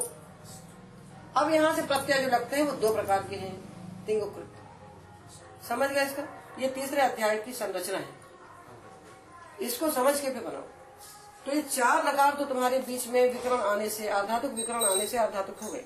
अब 1.37 1.51
यहाँ 1.53 1.75
से 1.75 1.81
प्रत्यय 1.81 2.21
जो 2.21 2.29
लगते 2.29 2.55
हैं, 2.55 2.63
वो 2.63 2.71
दो 2.71 2.93
प्रकार 2.93 3.23
के 3.23 3.35
हैं 3.35 4.05
तिंग 4.05 4.21
समझ 5.69 5.89
गया 5.89 6.03
इसका? 6.03 6.23
ये 6.59 6.67
तीसरे 6.67 7.01
अध्याय 7.01 7.37
की 7.37 7.53
संरचना 7.53 7.97
है। 7.97 8.09
इसको 9.61 9.91
समझ 9.91 10.19
के 10.19 10.29
फिर 10.29 10.43
बनाओ। 10.43 10.61
तो 11.45 11.51
ये 11.51 11.61
चार 11.61 12.07
लकार 12.07 12.35
तो 12.35 12.45
तुम्हारे 12.45 12.79
बीच 12.79 13.07
में 13.07 13.33
विकरण 13.33 13.59
आने 13.59 13.89
से 13.89 14.09
आधातुक 14.09 14.51
विकरण 14.51 14.83
आने 14.83 15.07
से 15.07 15.17
आधातुक 15.17 15.59
हो 15.63 15.71
गए। 15.71 15.85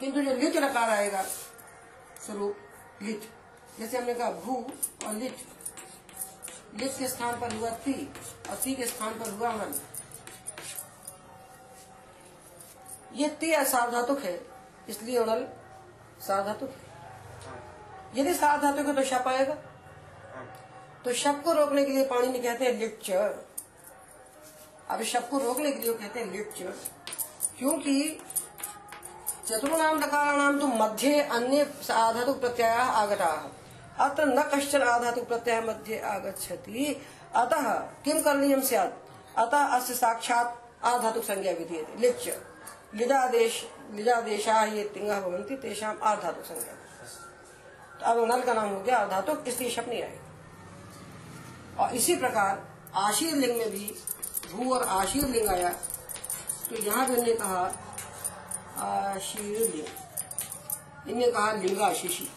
किंतु 0.00 0.22
जो 0.22 0.34
लिट 0.34 0.56
लकार 0.56 0.90
आएगा, 0.90 1.22
स्वरूप 2.26 2.56
लिट, 3.02 3.30
जैसे 3.78 3.98
हमने 3.98 4.14
कहा 4.14 4.30
भू 4.30 4.66
और 5.06 5.14
लिट 5.14 5.36
लिट 6.74 6.98
के 6.98 7.08
स्थान 7.08 7.40
पर 7.40 7.54
हुआ 7.54 7.70
ती 7.84 7.92
और 8.50 8.56
ती 8.56 8.74
के 8.74 8.86
स्थान 8.86 9.18
पर 9.18 9.30
हुआ 9.30 9.52
मन 9.52 9.74
ये 13.14 13.28
ती 13.40 13.52
असाधातुक 13.54 14.20
है, 14.20 14.40
इसलिए 14.88 15.18
उड़ल 15.18 15.46
साधातुक 16.20 16.70
है। 16.70 16.86
यदि 18.16 18.34
साधातुक 18.34 18.86
है 18.86 18.94
तो 18.94 19.04
शप 19.04 19.28
आएगा। 19.28 19.54
तो 21.04 21.12
शब 21.14 21.42
को 21.42 21.52
रोकने 21.52 21.84
के 21.84 21.92
लिए 21.92 22.04
पानी 22.06 22.28
ने 22.28 22.38
कहते 22.38 22.64
हैं 22.64 22.72
लिट 22.78 23.10
अब 24.90 25.02
शब 25.04 25.28
को 25.28 25.38
रोकने 25.38 25.72
के 25.72 25.80
लिए 25.80 25.94
कहते 25.94 26.20
हैं 26.20 26.32
लिट 26.32 26.52
क्योंकि 27.58 28.20
चतुर्णाम 29.48 29.98
लकाराणाम 29.98 30.58
तो 30.60 30.66
मध्य 30.66 31.20
अन्य 31.22 31.64
साधातुक 31.82 32.40
प्रत्यय 32.40 32.68
आगता। 32.68 33.30
अत्र 34.00 34.24
न 34.24 34.42
कश्चन 34.42 34.82
आधातु 34.82 35.22
प्रत्यय 35.22 35.60
मध्ये 35.60 35.98
आगच्छति। 36.00 37.02
अतः 37.34 37.72
किम 38.04 38.22
करणीयम 38.22 38.60
स्यात्? 38.60 38.92
अतः 39.38 39.58
अस्य 39.58 39.94
साक्षात 39.94 40.62
आधातु 40.84 41.22
संज्ञा 41.22 41.52
विधीयते। 41.52 41.98
लिच 41.98 42.28
लिदादेश 42.94 43.64
लिदादेशा 43.94 44.64
ये 44.64 44.84
तिंगा 44.84 45.20
भवन्ति, 45.20 45.56
तेषाम 45.56 45.98
आधातु 46.02 46.42
संज्ञा। 46.42 46.74
अब 48.10 48.24
नल 48.32 48.42
का 48.42 48.54
नाम 48.54 48.68
हो 48.68 48.80
गया 48.80 48.96
आधातु 48.96 49.36
इसलिए 49.46 49.70
शब 49.70 49.88
नहीं 49.88 50.02
आएगा। 50.02 51.84
और 51.84 51.94
इसी 51.94 52.16
प्रकार 52.16 52.66
आशीर 52.94 53.34
लिंग 53.34 53.58
में 53.58 53.70
भी 53.70 53.94
भू 54.52 54.74
और 54.74 54.82
आशीर 54.82 55.24
लिंग 55.24 55.48
आया। 55.48 55.68
तो 56.68 56.76
यहाँ 56.76 57.06
भी 57.06 57.14
हमने 57.14 57.34
कहा, 57.34 57.62
आशीर 58.78 59.58
लिंग। 59.58 61.10
इनने 61.10 61.30
कहा 61.32 61.52
लिंगाशीषी। 61.52 62.28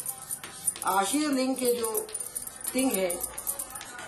आशीर 0.86 1.30
लिंग 1.30 1.56
के 1.56 1.74
जो 1.74 2.08
तिंग 2.74 2.92
है 2.92 3.12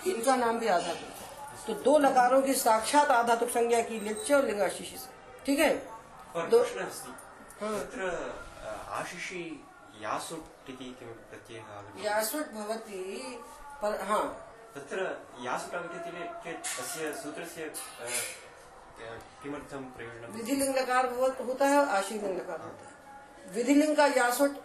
इनका 0.06 0.36
नाम 0.36 0.58
भी 0.58 0.66
आधातुक 0.66 0.96
है 0.96 1.24
तो 1.66 1.74
दो 1.74 1.98
लकारों 1.98 2.42
की 2.42 2.54
साक्षात 2.54 3.10
आधातुक 3.10 3.48
संज्ञा 3.48 3.82
की 3.82 4.00
लिच्च 4.00 4.32
और 4.32 4.44
लिंग 4.44 4.60
आशीषी 4.60 4.96
से। 4.98 5.08
ठीक 5.46 5.58
है? 5.58 5.86
दो- 6.36 6.66
हाँ। 7.62 7.88
आशिषि 8.90 9.64
यासुट् 10.02 10.70
इति 10.70 10.84
किमपि 10.84 11.04
प्रत्ययः? 11.04 11.62
आगच्छति 11.62 12.06
यासुट 12.06 12.50
भवती 12.50 13.38
पर 13.82 14.02
हाँ। 14.02 14.54
तत्र 14.74 15.26
यासुट् 15.40 15.74
आगच्छति 15.74 16.10
चेत् 16.44 16.58
तस्य 16.58 17.22
सूत्रस्य 17.22 17.72
किमर्थं 19.42 19.78
प्रयोजनं? 19.78 20.28
विधि 20.28 20.56
लिंग 20.56 20.76
लकार 20.76 21.06
होता 21.46 21.66
है 21.66 21.78
और 21.78 21.86
लकार 22.14 22.60
होता 22.60 22.88
है। 22.88 23.54
विधि 23.54 23.74
लिंग 23.74 23.96
का 23.96 24.06
यासुट 24.06 24.56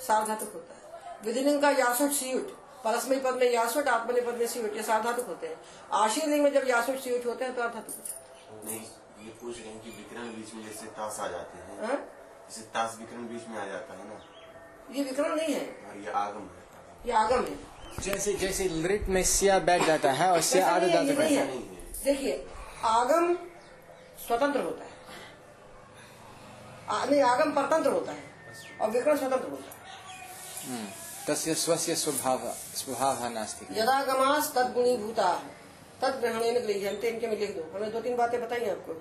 सार्धातुक 0.00 0.52
होता 0.52 0.74
है। 0.74 0.85
विधि 1.24 1.40
लिंग 1.40 1.62
का 1.62 1.70
यासुट 1.70 2.10
सीयुट 2.10 2.50
परस्मय 2.84 3.16
पद 3.16 3.34
में 3.34 3.50
यासुट 3.50 3.88
आत्मनि 3.88 4.20
पद 4.20 4.34
में 4.34 4.46
सीयुट 4.46 4.76
ये 4.76 4.82
सार्धातुक 4.82 5.26
होते 5.26 5.46
हैं। 5.46 5.56
आशीर 5.92 6.40
में 6.40 6.52
जब 6.52 6.68
यासुट 6.68 6.98
सीयुट 6.98 7.26
होते 7.26 7.44
हैं 7.44 7.54
तो 7.54 7.62
अर्थातुक 7.62 7.94
होते 7.94 8.10
हैं। 8.10 8.64
नहीं 8.64 8.80
ये 9.26 9.30
पूछ 9.30 9.58
रहे 9.58 9.68
हैं 9.68 9.80
कि 9.80 9.90
विकरण 9.90 10.28
बीच 10.28 10.54
में 10.54 10.66
जैसे 10.66 10.86
ताश 10.86 11.20
आ 11.20 11.28
जाते 11.28 11.58
हैं। 11.58 11.86
हाँ? 11.86 11.96
जैसे 12.50 12.62
ताश 12.62 12.96
विकरण 12.98 13.22
बीच 13.22 13.48
में 13.48 13.58
आ 13.58 13.66
जाता 13.66 13.94
है 13.94 14.08
ना? 14.08 14.20
ये 14.90 15.04
विकरण 15.04 15.36
नहीं 15.36 15.54
है। 15.54 15.60
ये 16.04 16.10
आगम 16.10 16.40
है। 16.40 16.64
ये 17.06 17.12
आगम 17.12 17.44
है। 17.44 17.76
जैसे 18.00 18.32
जैसे 18.32 18.64
लिट 18.64 19.02
में 19.02 19.24
सिया 19.24 19.58
बैठ 19.58 19.82
जाता 19.82 20.12
है 20.12 20.32
और 20.32 20.40
सिया 20.40 20.68
आधा 20.68 20.86
नहीं 20.86 21.10
है, 21.16 21.46
है। 21.46 21.58
देखिए 22.04 22.46
आगम 22.84 23.34
स्वतंत्र 24.26 24.60
होता 24.60 24.84
है। 24.84 24.90
आ- 26.90 27.04
नहीं 27.04 27.22
आगम 27.22 27.52
परतंत्र 27.52 27.90
होता 27.90 28.12
है 28.12 28.22
और 28.80 28.90
विकरण 28.90 29.16
स्वतंत्र 29.16 29.48
होता 29.48 29.70
है। 29.70 29.86
हम्म, 30.68 30.88
तस्य 31.28 31.54
स्वस्य 31.56 31.94
स्वभाव 31.96 32.40
स्वभाव 32.76 33.24
नास्ति 33.32 33.66
यदागमास 33.78 34.52
तद 34.54 34.72
गुणीभूता। 34.74 35.30
तद 36.02 36.18
ग्रहण 36.20 36.58
गृहते 36.60 37.08
इनके 37.08 37.26
में 37.26 37.38
लिख 37.38 37.56
दो। 37.56 37.62
हमने 37.74 37.90
दो 37.90 38.00
तीन 38.00 38.16
बातें 38.16 38.40
बताई 38.42 38.68
आपको 38.70 38.92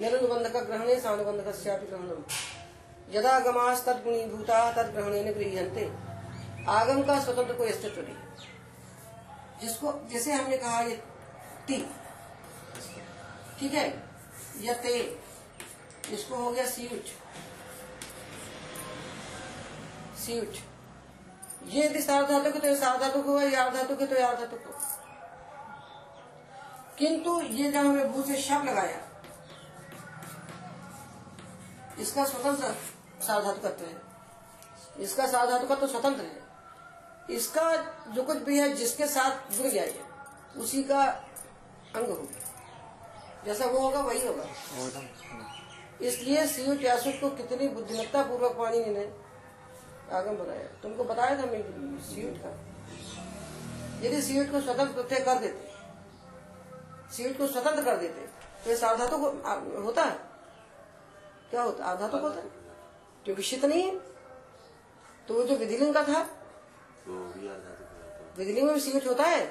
निरुबंध 0.00 0.48
का 0.48 0.60
ग्रहणे 0.60 0.94
सानुबंध 1.00 1.44
का 1.44 1.50
ग्रहणम 1.82 2.22
यदागमास 3.10 3.84
तद 3.86 4.02
गुणीभूता 4.04 4.58
तद 4.72 4.92
ग्रहण 4.94 5.32
गृहते 5.34 5.84
आगम 6.70 7.02
का 7.02 7.18
स्वतंत्र 7.24 7.54
कोई 7.54 7.68
अस्तित्व 7.68 8.00
नहीं। 8.00 8.16
जिसको 9.60 9.92
जैसे 10.12 10.32
हमने 10.32 10.56
कहा 10.56 10.80
ये 10.82 10.96
ती 11.68 11.78
ठीक 13.60 13.72
है? 13.74 13.88
या 14.60 14.74
ते 14.74 14.94
इसको 16.12 16.36
हो 16.36 16.50
गया 16.52 16.66
सीउट 16.66 17.04
सीउट 20.18 20.56
ये 21.66 21.84
यदि 21.84 22.02
सार्वधातुक 22.02 22.54
है 22.54 22.60
तो 22.60 22.68
ये 22.68 22.76
सार्वधातुक 22.76 23.26
होगा 23.26 23.42
ये 23.42 23.56
आर्धातुक 23.56 24.00
है 24.00 24.06
तो 24.06 24.24
आर्धातुक 24.26 24.66
होगा 24.66 24.78
किंतु 26.98 27.40
ये 27.42 27.70
जब 27.70 27.78
हमने 27.78 28.04
भू 28.06 28.22
से 28.22 28.36
शब 28.42 28.64
लगाया 28.66 29.00
इसका 32.00 32.24
स्वतंत्र 32.24 32.74
सार्वधातुकत्व 33.26 33.84
है। 33.84 35.04
इसका 35.04 35.26
सार्वधातुकत्व 35.26 35.80
तो 35.80 35.86
स्वतंत्र 35.86 36.22
है। 36.22 36.42
इसका 37.30 37.70
जो 38.14 38.22
कुछ 38.22 38.36
भी 38.44 38.58
है 38.58 38.72
जिसके 38.74 39.06
साथ 39.08 39.52
जुड़ 39.52 39.66
गया 39.66 39.84
ये 39.84 40.02
उसी 40.56 40.82
का 40.82 41.02
अंग 41.02 42.08
होगा 42.08 43.42
जैसा 43.46 43.66
वो 43.66 43.78
होगा 43.78 44.00
वही 44.00 44.26
होगा। 44.26 44.44
इसलिए 46.02 46.46
सीयू 46.46 46.74
ट्यासुट 46.76 47.20
को 47.20 47.30
कितनी 47.36 47.68
बुद्धिमत्ता 47.68 48.22
पूर्वक 48.22 48.56
पाणी 48.58 48.84
ने 48.86 49.04
आगम 50.12 50.36
बनाया 50.36 50.66
तुमको 50.82 51.04
बताया 51.04 51.38
था 51.38 51.46
मैं 51.46 51.98
सीयूट 52.00 52.34
का। 52.36 52.48
यदि 54.06 54.22
सीयूट 54.22 54.50
को 54.52 54.60
स्वतंत्र 54.60 54.94
प्रत्यय 54.94 55.20
कर 55.20 55.38
देते। 55.38 55.74
सीयूट 57.16 57.38
को 57.38 57.46
स्वतंत्र 57.46 57.84
कर 57.84 57.96
देते। 57.96 58.20
तो 58.64 58.70
ये 58.70 58.76
सावधातु 58.76 59.18
को 59.18 59.82
होता 59.82 60.02
है? 60.02 60.18
क्या 61.50 61.62
होता 61.62 61.84
आधातुक 61.84 62.20
होता 62.20 62.36
है? 62.36 62.50
क्योंकि 63.24 63.42
शीत 63.42 63.64
नहीं 63.64 63.82
है। 63.82 63.98
तो 65.28 65.34
वो 65.34 65.42
जो 65.42 65.56
विधिलिंग 65.56 65.94
का 65.94 66.02
था। 66.02 66.22
तो 67.08 68.38
विधिलिंग 68.38 68.66
में 68.66 68.74
भी 68.74 68.80
सीयूट 68.80 69.06
होता 69.06 69.22
है? 69.22 69.46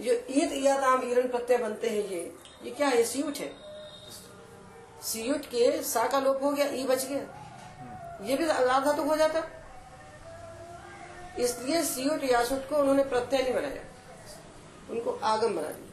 जो 0.00 0.12
ईद 0.30 0.52
याताम 0.52 1.10
ईरण 1.10 1.28
प्रत्यय 1.28 1.58
बनते 1.58 1.90
हैं 1.90 2.08
ये। 2.08 2.36
ये 2.62 2.70
क्या 2.70 2.88
है? 2.88 3.04
सीयूट 3.04 3.36
है। 3.36 3.54
सीयूट 5.02 5.40
के 5.40 5.82
सा 5.82 6.08
का 6.08 6.20
लोप 6.20 6.42
हो 6.42 6.50
गया 6.50 6.66
ई 6.66 6.84
बच 6.84 7.04
गया। 7.04 7.39
ये 8.22 8.36
भी 8.36 8.48
आधातुक 8.48 9.06
हो 9.06 9.16
जाता। 9.16 9.42
इसलिए 11.38 11.82
सीयूट 11.82 12.24
यासुट 12.24 12.68
को 12.68 12.76
उन्होंने 12.76 13.04
प्रत्यय 13.04 13.42
नहीं 13.42 13.54
बनाया। 13.54 13.84
उनको 14.90 15.20
आगम 15.22 15.56
बना 15.56 15.68
दिया। 15.68 15.86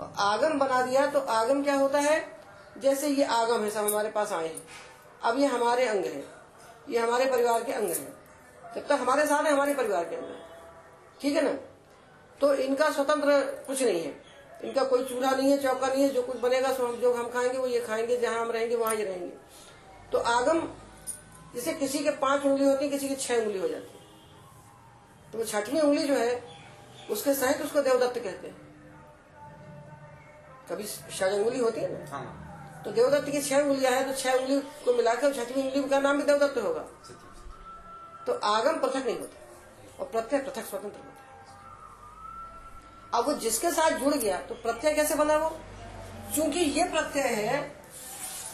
और 0.00 0.14
आगम 0.18 0.58
बना 0.58 0.82
दिया 0.82 1.06
तो 1.06 1.20
आगम 1.20 1.64
क्या 1.64 1.74
होता 1.74 1.98
है? 1.98 2.40
जैसे 2.78 3.08
ये 3.08 3.24
आगम 3.24 3.64
है, 3.64 3.70
सब 3.70 3.80
हमारे 3.80 4.10
पास 4.10 4.32
आए 4.32 4.48
हैं। 4.48 4.68
अब 5.22 5.38
ये 5.38 5.46
हमारे 5.46 5.88
अंग 5.88 6.04
हैं। 6.04 6.24
ये 6.88 6.98
हमारे 6.98 7.26
परिवार 7.26 7.64
के 7.64 7.72
अंग 7.72 7.88
हैं। 7.88 8.16
जब 8.74 8.86
तक 8.86 8.92
हमारे 8.92 9.26
साथ 9.26 9.44
है, 9.44 9.52
हमारे 9.52 9.74
परिवार 9.74 10.04
के 10.04 10.16
अंग 10.16 10.24
हैं। 10.24 10.46
ठीक 11.20 11.36
है 11.36 11.42
ना? 11.42 11.52
तो 12.40 12.54
इनका 12.54 12.90
स्वतंत्र 12.90 13.64
कुछ 13.66 13.82
नहीं 13.82 14.04
है। 14.04 14.22
इनका 14.64 14.84
कोई 14.84 15.04
चूल्हा 15.04 15.30
नहीं 15.30 15.50
है, 15.50 15.62
चौका 15.62 15.86
नहीं 15.86 16.02
है। 16.02 16.08
जो 16.08 16.22
कुछ 16.22 16.36
बनेगा, 16.36 16.72
जो 16.72 17.14
हम 17.14 17.28
खाएँगे, 17.28 17.58
वो 17.58 17.66
ये 17.66 17.80
खाएँगे। 17.80 18.16
जहाँ 18.16 18.40
हम 18.40 18.50
रहेंगे, 18.50 18.76
वहाँ 18.76 18.94
ये 18.94 19.04
रहेंगे। 19.04 19.43
तो 20.14 20.18
आगम 20.20 20.58
जैसे 21.54 21.72
किसी 21.74 21.98
के 21.98 22.10
पाँच 22.18 22.44
उंगली 22.46 22.64
होती 22.64 22.84
है 22.84 22.90
किसी 22.90 23.08
की 23.08 23.14
छह 23.16 23.36
उंगली 23.36 23.58
हो 23.58 23.68
जाती 23.68 23.86
है। 23.88 24.02
तो 25.32 25.38
वो 25.38 25.44
छठवीं 25.44 25.80
उंगली 25.80 26.02
जो 26.02 26.14
है 26.14 26.42
उसके 27.10 27.34
सहित 27.34 27.62
उसको 27.62 27.80
देवदत्त 27.82 28.18
कहते 28.18 28.48
हैं। 28.48 28.56
कभी 30.70 30.84
षड 30.84 31.32
उंगली 31.32 31.58
होती 31.58 31.80
है 31.80 31.88
ना? 31.92 32.10
हाँ। 32.10 32.82
तो 32.84 32.90
देवदत्त 32.92 33.30
की 33.30 33.40
छह 33.42 33.56
उंगलियाँ 33.58 33.92
हैं 33.92 34.06
तो 34.06 34.14
छह 34.14 34.32
उंगली 34.32 34.60
को 34.84 34.94
मिलाकर 34.94 35.32
छठवीं 35.34 35.62
उंगली 35.62 35.82
का 35.90 35.98
नाम 36.00 36.16
भी 36.16 36.22
देवदत्त 36.22 36.58
होगा। 36.58 36.84
तो 38.26 38.32
आगम 38.48 38.80
पृथक 38.80 39.06
नहीं 39.06 39.18
होता 39.18 40.00
और 40.00 40.06
प्रत्यय 40.08 40.40
पृथक 40.40 40.64
स्वतंत्र 40.64 40.98
होता 40.98 40.98
है। 40.98 41.14
अब 43.14 43.28
वो 43.28 43.34
जिसके 43.40 43.70
साथ 43.72 43.98
जुड़ 43.98 44.14
गया 44.14 44.38
तो 44.42 44.54
प्रत्यय 44.56 44.94
कैसे 44.94 45.14
बना 45.14 45.36
वो? 45.36 45.48
क्योंकि 46.34 46.60
ये 46.60 46.84
प्रत्यय 46.90 47.34
है 47.34 47.58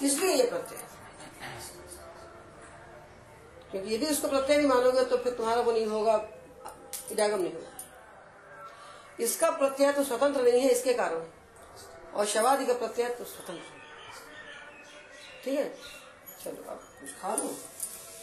इसलिए 0.03 0.35
ये 0.35 0.47
प्रत्यय 0.47 0.79
है। 0.79 0.89
क्योंकि 3.71 3.95
यदि 3.95 4.07
उसको 4.07 4.29
प्रत्यय 4.29 4.57
नहीं 4.57 4.69
मानोगे 4.69 5.05
तो 5.05 5.17
फिर 5.17 5.33
तुम्हारा 5.33 5.61
वो 5.61 5.73
नहीं 5.73 5.87
होगा 5.87 6.15
इडागम 7.13 7.41
नहीं 7.43 7.53
होगा। 7.53 7.69
इसका 9.25 9.51
प्रत्यय 9.51 9.93
तो 9.93 10.05
स्वतंत्र 10.05 10.43
नहीं 10.43 10.61
है 10.61 10.69
इसके 10.69 10.95
कारण। 10.95 11.23
और 12.15 12.27
शवादि 12.27 12.67
का 12.67 12.75
प्रत्यय 12.75 13.09
तो 13.09 13.25
स्वतंत्र 13.25 13.63
है। 13.63 13.79
ठीक 15.45 15.59
है? 15.59 15.69
चलो 16.45 16.71
आप 16.71 16.81
कुछ 17.01 17.11
खा 17.23 17.35
लो 17.35 17.49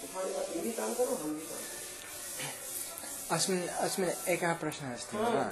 तुम 0.03 0.61
भी 0.61 0.71
काम 0.71 0.93
करो 0.93 1.15
हम 1.15 1.33
भी 1.33 1.41
काम 1.41 1.57
करो। 1.57 3.35
अस्मिन् 3.35 3.67
अस्मिन् 3.67 4.29
एकः 4.29 4.53
प्रश्नः 4.59 4.93
अस्ति 4.93 5.17
हा। 5.17 5.51